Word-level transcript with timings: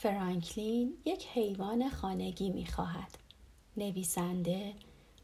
فرانکلین 0.00 0.94
یک 1.04 1.26
حیوان 1.26 1.90
خانگی 1.90 2.50
می 2.50 2.66
خواهد. 2.66 3.18
نویسنده 3.76 4.74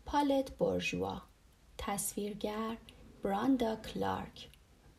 پالت 0.06 0.50
بورژوا 0.50 1.22
تصویرگر 1.78 2.76
براندا 3.22 3.76
کلارک 3.76 4.48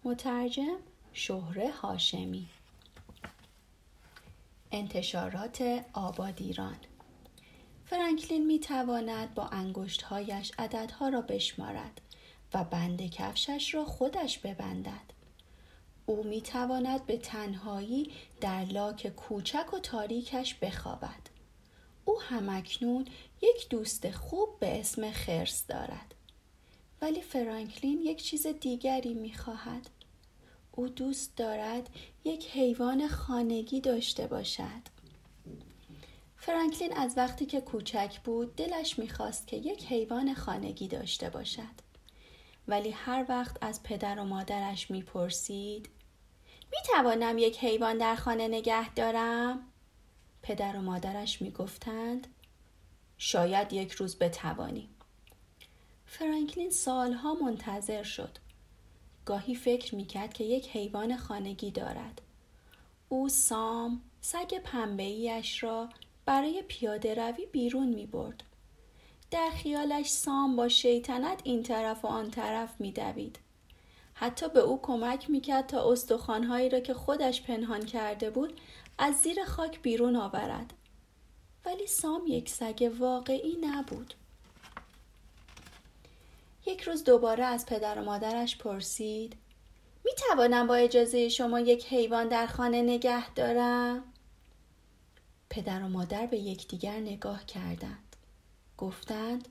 مترجم 0.04 0.78
شهره 1.14 1.72
هاشمی 1.72 2.48
انتشارات 4.72 5.86
آبادیران 5.94 6.78
فرانکلین 7.86 8.46
می 8.46 8.60
تواند 8.60 9.34
با 9.34 9.48
انگشتهایش 9.48 10.52
عددها 10.60 11.10
را 11.10 11.22
بشمارد 11.22 12.02
و 12.54 12.64
بند 12.64 13.10
کفشش 13.10 13.74
را 13.74 13.86
خودش 13.86 14.40
ببندد. 14.40 15.15
او 16.06 16.24
می 16.24 16.42
تواند 16.42 17.06
به 17.06 17.18
تنهایی 17.18 18.12
در 18.42 18.66
لاک 18.66 19.08
کوچک 19.08 19.74
و 19.74 19.80
تاریکش 19.80 20.56
بخوابد. 20.56 21.30
او 22.06 22.22
همکنون 22.22 23.06
یک 23.42 23.70
دوست 23.70 24.12
خوب 24.12 24.60
به 24.60 24.80
اسم 24.80 25.12
خرس 25.12 25.68
دارد. 25.68 26.16
ولی 27.02 27.22
فرانکلین 27.22 28.02
یک 28.02 28.24
چیز 28.24 28.48
دیگری 28.48 29.14
می 29.14 29.34
خواهد. 29.34 29.90
او 30.72 30.88
دوست 30.88 31.38
دارد 31.38 31.90
یک 32.24 32.52
حیوان 32.52 33.08
خانگی 33.08 33.82
داشته 33.82 34.28
باشد. 34.28 34.96
فرانکلین 36.38 36.98
از 36.98 37.14
وقتی 37.18 37.46
که 37.46 37.62
کوچک 37.62 38.20
بود 38.24 38.56
دلش 38.56 39.00
می‌خواست 39.00 39.48
که 39.48 39.58
یک 39.58 39.86
حیوان 39.86 40.34
خانگی 40.34 40.88
داشته 40.88 41.30
باشد. 41.30 41.86
ولی 42.68 42.90
هر 42.92 43.26
وقت 43.30 43.58
از 43.62 43.84
پدر 43.84 44.20
و 44.20 44.24
مادرش 44.24 44.92
می‌پرسید 44.92 45.90
می 46.72 46.78
توانم 46.96 47.38
یک 47.38 47.64
حیوان 47.64 47.98
در 47.98 48.16
خانه 48.16 48.48
نگه 48.48 48.94
دارم؟ 48.94 49.60
پدر 50.42 50.78
و 50.78 50.82
مادرش 50.82 51.42
می‌گفتند 51.42 52.28
شاید 53.18 53.74
یک 53.74 53.92
روز 53.92 54.18
بتوانی. 54.20 54.90
فرانکلین 56.06 56.70
سالها 56.70 57.34
منتظر 57.34 58.04
شد. 58.04 58.38
گاهی 59.26 59.56
فکر 59.56 59.96
می‌کرد 59.96 60.34
که 60.34 60.44
یک 60.44 60.70
حیوان 60.70 61.18
خانگی 61.18 61.72
دارد. 61.72 62.22
او 63.10 63.30
سام 63.30 64.02
سگ 64.22 64.60
پنبهیش 64.64 65.64
را 65.64 65.90
برای 66.26 66.64
پیاده 66.68 67.14
روی 67.14 67.46
بیرون 67.46 67.88
می 67.88 68.06
برد. 68.06 68.44
در 69.32 69.50
خیالش 69.50 70.10
سام 70.10 70.56
با 70.56 70.70
شیطنت 70.70 71.42
این 71.44 71.64
طرف 71.64 72.06
و 72.06 72.08
آن 72.08 72.32
طرف 72.32 72.82
می 72.82 72.92
دوید. 72.92 73.40
حتی 74.18 74.50
به 74.50 74.60
او 74.60 74.82
کمک 74.82 75.30
می‌کرد 75.30 75.68
تا 75.68 75.92
استخوانهایی 75.92 76.70
را 76.70 76.80
که 76.80 76.94
خودش 76.94 77.42
پنهان 77.42 77.86
کرده 77.86 78.30
بود 78.30 78.60
از 78.98 79.16
زیر 79.16 79.46
خاک 79.46 79.82
بیرون 79.82 80.16
آورد. 80.16 80.74
ولی 81.66 81.88
سام 81.88 82.22
یک 82.28 82.50
سگ 82.50 82.92
واقعی 83.00 83.58
نبود. 83.62 84.14
یک 86.66 86.82
روز 86.82 87.04
دوباره 87.04 87.44
از 87.44 87.66
پدر 87.66 88.00
و 88.00 88.04
مادرش 88.04 88.58
پرسید 88.58 89.36
می 90.06 90.12
توانم 90.18 90.68
با 90.68 90.76
اجازه 90.76 91.30
شما 91.30 91.60
یک 91.60 91.86
حیوان 91.86 92.28
در 92.28 92.48
خانه 92.48 92.82
نگه 92.82 93.34
دارم؟ 93.34 94.04
پدر 95.50 95.84
و 95.84 95.88
مادر 95.88 96.26
به 96.26 96.38
یکدیگر 96.38 97.00
نگاه 97.00 97.46
کردند. 97.46 98.16
گفتند 98.78 99.48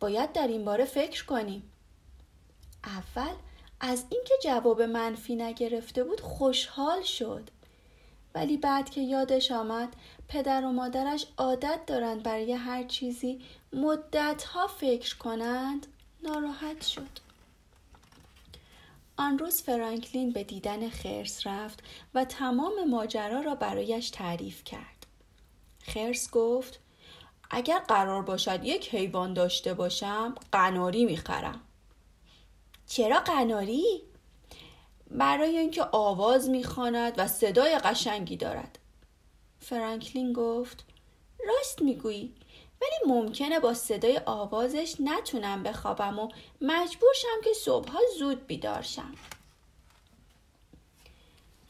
باید 0.00 0.32
در 0.32 0.46
این 0.46 0.64
باره 0.64 0.84
فکر 0.84 1.24
کنیم. 1.24 1.70
اول 2.86 3.34
از 3.80 4.04
اینکه 4.10 4.34
جواب 4.44 4.82
منفی 4.82 5.36
نگرفته 5.36 6.04
بود 6.04 6.20
خوشحال 6.20 7.02
شد. 7.02 7.50
ولی 8.34 8.56
بعد 8.56 8.90
که 8.90 9.00
یادش 9.00 9.52
آمد 9.52 9.96
پدر 10.28 10.64
و 10.64 10.72
مادرش 10.72 11.26
عادت 11.38 11.80
دارند 11.86 12.22
برای 12.22 12.52
هر 12.52 12.84
چیزی 12.84 13.40
مدتها 13.72 14.66
فکر 14.66 15.16
کنند 15.16 15.86
ناراحت 16.22 16.82
شد. 16.84 17.24
آن 19.16 19.38
روز 19.38 19.62
فرانکلین 19.62 20.32
به 20.32 20.44
دیدن 20.44 20.88
خرس 20.88 21.46
رفت 21.46 21.82
و 22.14 22.24
تمام 22.24 22.72
ماجرا 22.90 23.40
را 23.40 23.54
برایش 23.54 24.10
تعریف 24.10 24.64
کرد. 24.64 25.06
خرس 25.82 26.30
گفت 26.30 26.80
اگر 27.50 27.78
قرار 27.78 28.22
باشد 28.22 28.64
یک 28.64 28.94
حیوان 28.94 29.34
داشته 29.34 29.74
باشم 29.74 30.34
قناری 30.52 31.04
می‌خرم. 31.04 31.60
چرا 32.94 33.20
قناری؟ 33.20 34.02
برای 35.10 35.58
اینکه 35.58 35.84
آواز 35.92 36.48
می‌خواند 36.48 37.14
و 37.16 37.28
صدای 37.28 37.78
قشنگی 37.78 38.36
دارد. 38.36 38.78
فرانکلین 39.60 40.32
گفت 40.32 40.84
راست 41.46 41.82
می‌گویی 41.82 42.34
ولی 42.82 43.14
ممکنه 43.14 43.60
با 43.60 43.74
صدای 43.74 44.20
آوازش 44.26 44.96
نتونم 45.00 45.62
بخوابم 45.62 46.18
و 46.18 46.28
مجبور 46.60 47.10
شم 47.14 47.40
که 47.44 47.52
صبحها 47.52 47.98
زود 48.18 48.46
بیدار 48.46 48.82
شم. 48.82 49.14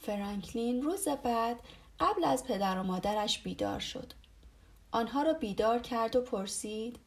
فرانکلین 0.03 0.83
روز 0.83 1.09
بعد 1.09 1.61
قبل 2.01 2.25
از 2.25 2.45
پدر 2.45 2.79
و 2.79 2.83
مادرش 2.83 3.39
بیدار 3.39 3.81
شد. 3.81 4.13
آنها 4.93 5.23
را 5.23 5.33
بیدار 5.33 5.79
کرد 5.79 6.17
و 6.17 6.21
پرسید 6.21 6.99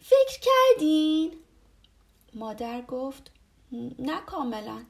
فکر 0.00 0.40
کردین؟ 0.40 1.32
مادر 2.34 2.82
گفت 2.82 3.33
نه 3.98 4.20
کاملا. 4.20 4.84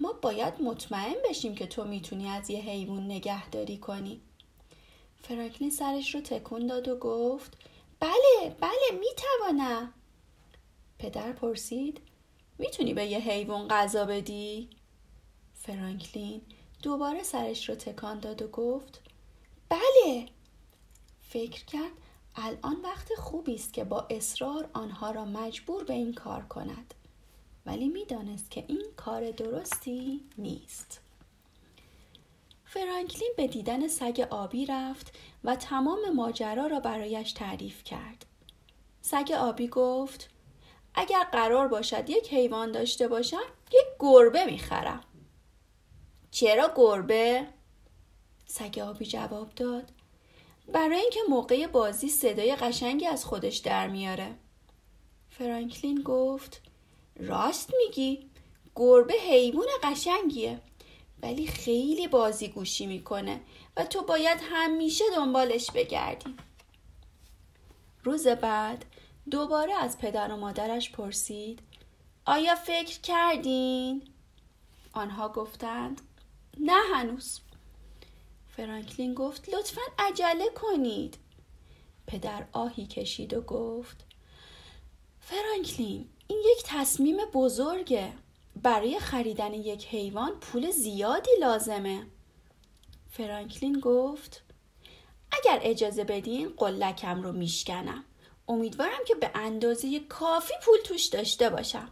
ما 0.00 0.12
باید 0.12 0.62
مطمئن 0.62 1.16
بشیم 1.28 1.54
که 1.54 1.66
تو 1.66 1.84
می‌تونی 1.84 2.28
از 2.28 2.50
یه 2.50 2.60
حیوان 2.60 3.04
نگهداری 3.04 3.78
کنی. 3.78 4.20
فرانکلین 5.22 5.70
سرش 5.70 6.14
رو 6.14 6.20
تکون 6.20 6.66
داد 6.66 6.88
و 6.88 6.96
گفت 6.96 7.56
بله 8.00 8.56
بله 8.60 9.00
می‌توانم. 9.00 9.92
پدر 10.98 11.32
پرسید 11.32 12.00
می‌تونی 12.58 12.94
به 12.94 13.06
یه 13.06 13.18
حیوان 13.18 13.68
غذا 13.68 14.04
بدی؟ 14.04 14.70
فرانکلین 15.54 16.42
دوباره 16.82 17.22
سرش 17.22 17.68
رو 17.68 17.74
تکان 17.74 18.20
داد 18.20 18.42
و 18.42 18.48
گفت 18.48 19.00
بله. 19.68 20.28
فکر 21.22 21.64
کرد 21.64 21.92
الان 22.36 22.80
وقت 22.82 23.14
خوبی 23.14 23.54
است 23.54 23.72
که 23.72 23.84
با 23.84 24.06
اصرار 24.10 24.70
آنها 24.72 25.10
را 25.10 25.24
مجبور 25.24 25.84
به 25.84 25.94
این 25.94 26.14
کار 26.14 26.42
کند. 26.42 26.94
ولی 27.68 27.88
می‌دانست 27.88 28.50
که 28.50 28.64
این 28.68 28.84
کار 28.96 29.30
درستی 29.30 30.24
نیست 30.38 31.00
فرانکلین 32.64 33.32
به 33.36 33.46
دیدن 33.46 33.88
سگ 33.88 34.26
آبی 34.30 34.66
رفت 34.66 35.18
و 35.44 35.56
تمام 35.56 36.10
ماجرا 36.14 36.66
را 36.66 36.80
برایش 36.80 37.32
تعریف 37.32 37.84
کرد. 37.84 38.26
سگ 39.00 39.32
آبی 39.38 39.68
گفت 39.68 40.30
اگر 40.94 41.24
قرار 41.32 41.68
باشد 41.68 42.10
یک 42.10 42.32
حیوان 42.32 42.72
داشته 42.72 43.08
باشم 43.08 43.42
یک 43.72 43.86
گربه 43.98 44.44
می‌خرم. 44.44 45.04
چرا 46.30 46.72
گربه؟ 46.76 47.46
سگ 48.46 48.78
آبی 48.78 49.06
جواب 49.06 49.54
داد 49.54 49.92
برای 50.72 51.00
اینکه 51.00 51.20
موقع 51.28 51.66
بازی 51.66 52.08
صدای 52.08 52.56
قشنگی 52.56 53.06
از 53.06 53.24
خودش 53.24 53.56
در 53.56 53.88
میاره. 53.88 54.34
فرانکلین 55.30 56.02
گفت 56.02 56.67
راست 57.18 57.74
میگی. 57.78 58.30
گربه 58.76 59.14
حیوان 59.14 59.66
قشنگیه. 59.82 60.60
ولی 61.22 61.46
خیلی 61.46 62.08
بازی 62.08 62.48
گوشی 62.48 62.86
می‌کنه 62.86 63.40
و 63.76 63.84
تو 63.84 64.02
باید 64.02 64.38
همیشه 64.42 65.04
دنبالش 65.16 65.70
بگردی. 65.70 66.36
روز 68.04 68.26
بعد 68.26 68.84
دوباره 69.30 69.74
از 69.74 69.98
پدر 69.98 70.32
و 70.32 70.36
مادرش 70.36 70.92
پرسید 70.92 71.60
آیا 72.24 72.54
فکر 72.54 73.00
کردین؟ 73.00 74.02
آنها 74.92 75.28
گفتند 75.28 76.00
نه 76.60 76.82
هنوز. 76.94 77.40
فرانکلین 78.56 79.14
گفت 79.14 79.54
لطفا 79.54 79.80
عجله 79.98 80.48
کنید. 80.54 81.18
پدر 82.06 82.46
آهی 82.52 82.86
کشید 82.86 83.34
و 83.34 83.40
گفت 83.40 84.04
فرانکلین 85.20 86.08
این 86.30 86.42
یک 86.52 86.62
تصمیم 86.64 87.16
بزرگه. 87.32 88.12
برای 88.62 88.98
خریدن 88.98 89.54
یک 89.54 89.86
حیوان 89.86 90.30
پول 90.40 90.70
زیادی 90.70 91.30
لازمه. 91.40 92.06
فرانکلین 93.10 93.80
گفت 93.80 94.42
اگر 95.32 95.60
اجازه 95.62 96.04
بدین 96.04 96.48
قلکم 96.56 97.22
رو 97.22 97.32
میشکنم. 97.32 98.04
امیدوارم 98.48 99.04
که 99.06 99.14
به 99.14 99.30
اندازه 99.34 100.00
کافی 100.00 100.54
پول 100.62 100.78
توش 100.84 101.04
داشته 101.06 101.50
باشم. 101.50 101.90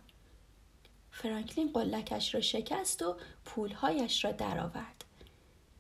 فرانکلین 1.11 1.73
قلکش 1.73 2.35
را 2.35 2.41
شکست 2.41 3.03
و 3.03 3.17
پولهایش 3.45 4.25
را 4.25 4.33
درآورد. 4.33 5.05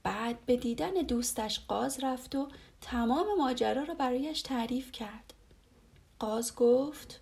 بعد 0.03 0.47
به 0.47 0.57
دیدن 0.57 0.93
دوستش 0.93 1.61
قاز 1.69 2.05
رفت 2.05 2.35
و 2.35 2.49
تمام 2.81 3.27
ماجرا 3.39 3.83
را 3.83 3.95
برایش 3.95 4.43
تعریف 4.43 4.93
کرد. 4.93 5.35
قاز 6.19 6.55
گفت 6.55 7.21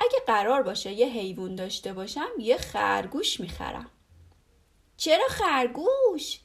اگه 0.00 0.18
قرار 0.26 0.62
باشه 0.62 0.92
یه 0.92 1.06
حیوان 1.06 1.54
داشته 1.54 1.92
باشم 1.92 2.28
یه 2.38 2.56
خرگوش 2.56 3.40
می‌خرم. 3.40 3.90
چرا 4.96 5.26
خرگوش؟ 5.28 6.40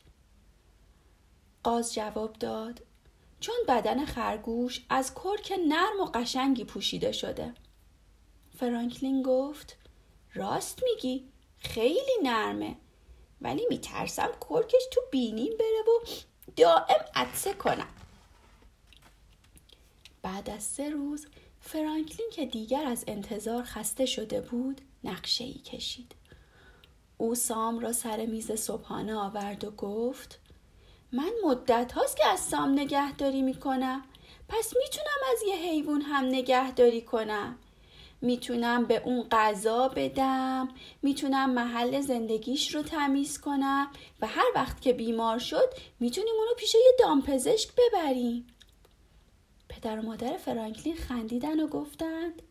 قاز 1.64 1.94
جواب 1.94 2.34
داد 2.34 2.82
چون 3.40 3.56
بدن 3.68 4.06
خرگوش 4.06 4.86
از 4.90 5.14
کرک 5.16 5.54
نرم 5.68 6.00
و 6.00 6.06
قشنگی 6.06 6.66
پوشیده 6.66 7.12
شده. 7.12 7.54
فرانکلین 8.60 9.24
گفت 9.24 9.78
راست 10.34 10.84
میگی 10.84 11.30
خیلی 11.58 12.18
نرمه. 12.24 12.76
ولی 13.42 13.66
میترسم 13.70 14.30
کرکش 14.50 14.84
تو 14.92 15.02
بینیم 15.12 15.54
بره 15.58 15.82
و 15.88 16.06
دائم 16.56 17.06
عطسه 17.16 17.54
کنم. 17.54 17.88
بعد 20.22 20.50
از 20.50 20.64
سه 20.64 20.90
روز 20.90 21.28
فرانکلین 21.62 22.30
که 22.34 22.46
دیگر 22.46 22.86
از 22.86 23.04
انتظار 23.08 23.64
خسته 23.64 24.06
شده 24.06 24.42
بود 24.42 24.82
نقشه 25.04 25.44
ای 25.44 25.54
کشید. 25.54 26.16
او 27.18 27.36
سام 27.36 27.80
را 27.80 27.92
سر 27.92 28.26
میز 28.26 28.52
صبحانه 28.52 29.16
آورد 29.16 29.64
و 29.64 29.72
گفت 29.72 30.40
من 31.12 31.32
مدت 31.44 31.92
هاست 31.92 32.18
که 32.18 32.28
از 32.28 32.40
سام 32.40 32.80
نگهداری 32.80 33.42
می‌کنم. 33.42 34.04
پس 34.48 34.74
می‌تونم 34.84 35.32
از 35.32 35.40
یه 35.48 35.56
حیوان 35.56 36.02
هم 36.02 36.26
نگهداری 36.26 37.02
کنم. 37.02 37.60
می‌تونم 38.22 38.86
به 38.86 39.02
اون 39.06 39.28
غذا 39.32 39.88
بدم. 39.88 40.70
می‌تونم 41.02 41.50
محل 41.50 42.02
زندگیش 42.02 42.76
رو 42.76 42.84
تمیز 42.84 43.42
کنم. 43.42 43.92
و 44.22 44.28
هر 44.28 44.52
وقت 44.56 44.82
که 44.82 44.94
بیمار 44.94 45.40
شد 45.40 45.74
می‌تونیم 46.00 46.34
اونو 46.38 46.54
پیش 46.58 46.76
یه 46.76 46.96
دامپزشک 47.00 47.70
ببریم. 47.78 48.48
پدر 49.70 50.00
و 50.00 50.02
مادر 50.02 50.38
فرانکلین 50.38 50.96
خندیدن 50.96 51.60
و 51.60 51.68
گفتند 51.68 52.42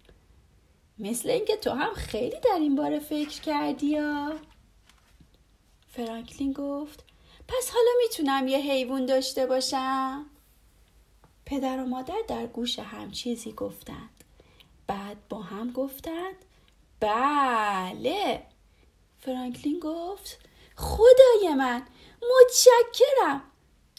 مثل 0.99 1.31
اینکه 1.31 1.56
تو 1.56 1.70
هم 1.70 1.94
خیلی 1.94 2.41
در 2.41 2.59
این 2.61 2.76
باره 2.76 2.99
فکر 2.99 3.41
کردی 3.41 3.87
یا 3.87 4.37
فرانکلین 5.88 6.53
گفت 6.53 7.05
پس 7.49 7.70
حالا 7.70 7.91
می‌تونم 8.03 8.49
یه 8.49 8.59
حیوان 8.59 9.06
داشته 9.06 9.47
باشم؟ 9.47 10.26
پدر 11.47 11.82
و 11.82 11.87
مادر 11.87 12.19
در 12.29 12.47
گوش 12.47 12.79
هم 12.79 13.11
چیزی 13.11 13.53
گفتند. 13.53 14.25
بعد 14.87 15.17
با 15.29 15.43
هم 15.43 15.73
گفتند 15.73 16.35
بله. 17.00 18.43
فرانکلین 19.19 19.81
گفت 19.81 20.38
خدای 20.76 21.55
من 21.55 21.82
متشکرم. 22.41 23.43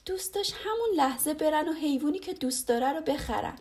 دوست 0.05 0.33
داشت 0.33 0.55
همون 0.63 0.89
لحظه 0.95 1.33
برن 1.33 1.69
و 1.69 1.73
حیوانی 1.73 2.19
که 2.19 2.33
دوست 2.33 2.67
داره 2.67 2.93
رو 2.93 3.01
بخرن. 3.01 3.59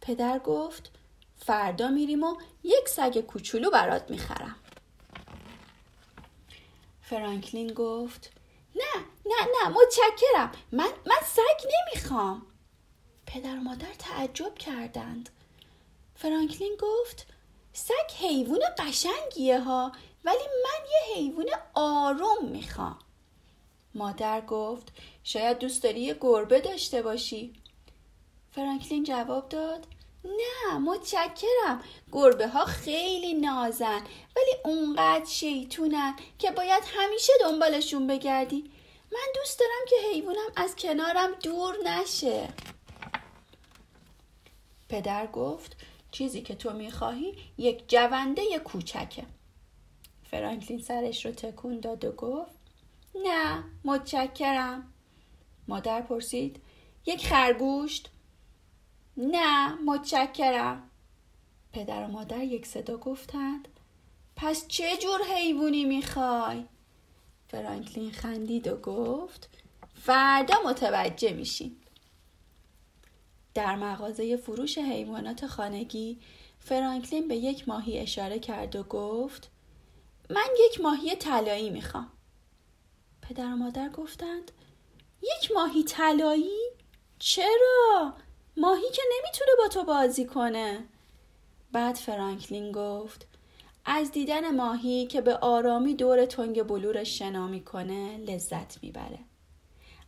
پدر 0.00 0.38
گفت 0.38 0.90
فردا 1.36 1.88
میریم 1.88 2.22
و 2.22 2.36
یک 2.62 2.88
سگ 2.88 3.20
کوچولو 3.20 3.70
برات 3.70 4.10
می‌خرم. 4.10 4.56
فرانکلین 7.02 7.72
گفت 7.72 8.30
نه 8.76 9.04
نه 9.26 9.48
نه 9.62 9.68
متشکرم. 9.68 10.52
من 10.72 10.90
من 11.06 11.16
سگ 11.24 11.68
نمی‌خوام. 11.74 12.46
پدر 13.26 13.56
و 13.56 13.60
مادر 13.60 13.94
تعجب 13.98 14.54
کردند. 14.54 15.30
فرانکلین 16.16 16.76
گفت 16.80 17.26
سگ 17.72 18.12
حیوان 18.18 18.60
قشنگیه 18.78 19.60
ها 19.60 19.92
ولی 20.24 20.44
من 20.64 20.86
یه 20.90 21.14
حیوان 21.14 21.46
آروم 21.74 22.48
می‌خوام. 22.48 22.98
مادر 23.94 24.40
گفت 24.40 24.92
شاید 25.24 25.58
دوست 25.58 25.82
داری 25.82 26.00
یه 26.00 26.16
گربه 26.20 26.60
داشته 26.60 27.02
باشی. 27.02 27.52
فرانکلین 28.52 29.04
جواب 29.04 29.48
داد 29.48 29.86
نه 30.24 30.78
متشکرم. 30.78 31.82
گربه 32.12 32.48
ها 32.48 32.64
خیلی 32.64 33.34
نازن 33.34 34.00
ولی 34.36 34.56
اونقدر 34.64 35.24
شیطونن 35.24 36.16
که 36.38 36.50
باید 36.50 36.82
همیشه 36.86 37.32
دنبالشون 37.40 38.06
بگردی. 38.06 38.70
من 39.12 39.32
دوست 39.34 39.60
دارم 39.60 39.84
که 39.88 39.96
حیوانم 40.12 40.52
از 40.56 40.76
کنارم 40.76 41.30
دور 41.42 41.76
نشه. 41.84 42.48
پدر 44.88 45.26
گفت 45.26 45.76
چیزی 46.10 46.42
که 46.42 46.54
تو 46.54 46.72
می‌خواهی 46.72 47.38
یک 47.58 47.88
جونده 47.88 48.58
کوچکه. 48.58 49.24
فرانکلین 50.30 50.80
سرش 50.80 51.26
رو 51.26 51.32
تکون 51.32 51.80
داد 51.80 52.04
و 52.04 52.12
گفت 52.12 52.52
نه 53.14 53.64
متشکرم. 53.84 54.93
مادر 55.68 56.00
پرسید 56.00 56.62
یک 57.06 57.26
خرگوشت؟ 57.26 58.10
نه 59.16 59.74
متشکرم. 59.74 60.90
پدر 61.72 62.04
و 62.04 62.08
مادر 62.08 62.42
یک 62.42 62.66
صدا 62.66 62.96
گفتند 62.96 63.68
پس 64.36 64.68
چه 64.68 64.96
جور 64.96 65.20
حیوانی 65.34 65.84
می‌خوای؟ 65.84 66.64
فرانکلین 67.48 68.10
خندید 68.10 68.68
و 68.68 68.76
گفت 68.76 69.48
فردا 69.94 70.54
متوجه 70.66 71.32
میشین 71.32 71.76
در 73.54 73.76
مغازه 73.76 74.36
فروش 74.36 74.78
حیوانات 74.78 75.46
خانگی 75.46 76.18
فرانکلین 76.58 77.28
به 77.28 77.36
یک 77.36 77.68
ماهی 77.68 77.98
اشاره 77.98 78.38
کرد 78.38 78.76
و 78.76 78.82
گفت 78.82 79.50
من 80.30 80.46
یک 80.66 80.80
ماهی 80.80 81.16
طلایی 81.16 81.70
می‌خوام. 81.70 82.10
پدر 83.22 83.46
و 83.46 83.56
مادر 83.56 83.88
گفتند 83.88 84.50
یک 85.24 85.52
ماهی 85.54 85.84
طلایی؟ 85.84 86.70
چرا؟ 87.18 88.14
ماهی 88.56 88.90
که 88.92 89.02
نمی‌تونه 89.16 89.50
با 89.58 89.68
تو 89.68 89.84
بازی 89.84 90.26
کنه. 90.26 90.84
بعد 91.72 91.94
فرانکلین 91.94 92.72
گفت 92.72 93.26
از 93.84 94.12
دیدن 94.12 94.56
ماهی 94.56 95.06
که 95.06 95.20
به 95.20 95.36
آرامی 95.36 95.94
دور 95.94 96.26
تنگ 96.26 96.62
بلورش 96.62 97.18
شنا 97.18 97.46
می‌کنه 97.46 98.16
لذت 98.16 98.82
می‌بره. 98.82 99.18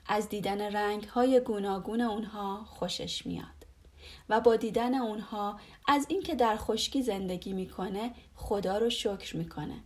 از 0.08 0.28
دیدن 0.28 0.60
رنگ 0.60 1.04
های 1.04 1.40
گوناگون 1.40 2.00
اونها 2.00 2.64
خوشش 2.64 3.26
میاد. 3.26 3.46
و 4.28 4.40
با 4.40 4.56
دیدن 4.56 4.94
اونها 4.94 5.60
از 5.88 6.06
اینکه 6.08 6.34
در 6.34 6.56
خشکی 6.56 7.02
زندگی 7.02 7.52
می‌کنه 7.52 8.14
خدا 8.34 8.78
رو 8.78 8.90
شکر 8.90 9.36
می‌کنه. 9.36 9.80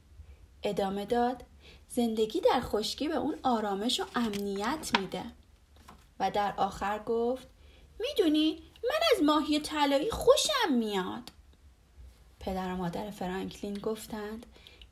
ادامه 0.63 1.05
داد 1.05 1.43
زندگی 1.89 2.41
در 2.41 2.61
خشکی 2.61 3.09
به 3.09 3.17
اون 3.17 3.35
آرامش 3.43 4.01
و 4.01 4.05
امنیت 4.15 4.91
میده. 4.99 5.25
و 6.21 6.31
در 6.31 6.55
آخر 6.57 6.99
گفت 6.99 7.49
می‌دونی 8.01 8.63
من 8.85 9.01
از 9.17 9.23
ماهی 9.23 9.61
طلایی 9.61 10.11
خوشم 10.11 10.73
میاد. 10.73 11.31
پدر 12.41 12.73
و 12.73 12.77
مادر 12.77 13.11
فرانکلین 13.11 13.75
گفتند 13.75 14.47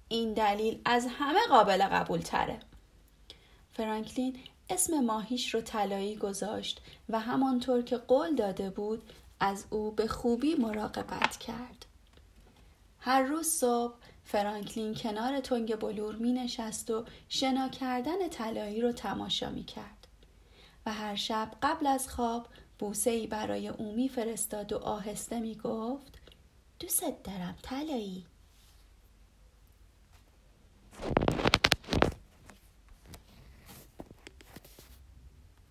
این 0.08 0.34
دلیل 0.34 0.80
از 0.84 1.06
همه 1.18 1.40
قابل 1.48 1.86
قبول 1.86 2.20
تره 2.20 2.60
فرانکلین 3.72 4.36
اسم 4.70 5.00
ماهیش 5.00 5.54
رو 5.54 5.60
طلایی 5.60 6.16
گذاشت 6.16 6.80
و 7.08 7.20
همانطور 7.20 7.82
که 7.82 7.96
قول 7.96 8.34
داده 8.34 8.70
بود 8.70 9.02
از 9.40 9.64
او 9.70 9.90
به 9.90 10.06
خوبی 10.06 10.54
مراقبت 10.54 11.37
کرد. 11.37 11.87
هر 13.00 13.22
روز 13.22 13.46
صبح 13.46 13.94
فرانکلین 14.30 14.94
کنار 14.94 15.40
تنگ 15.40 15.76
بلور 15.76 16.16
می 16.16 16.32
نشست 16.32 16.90
و 16.90 17.04
شنا 17.28 17.68
کردن 17.68 18.28
طلایی 18.28 18.80
رو 18.80 18.92
تماشا 18.92 19.50
می 19.50 19.64
کرد. 19.64 20.06
و 20.87 20.92
هر 20.92 21.14
شب 21.14 21.50
قبل 21.62 21.87
از 21.87 22.08
خواب 22.08 22.47
بوسه 22.78 23.11
ای 23.11 23.26
برای 23.26 23.68
او 23.68 23.92
می 23.92 24.08
فرستاد 24.08 24.73
و 24.73 24.76
آهسته 24.78 25.40
می 25.40 25.54
گفت 25.54 26.18
دوست 26.80 27.25
دارم 27.25 27.56
طلایی 27.62 28.26